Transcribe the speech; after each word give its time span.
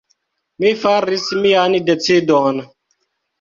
Mi 0.63 0.71
faris 0.83 1.25
mian 1.43 1.77
decidon. 1.91 2.59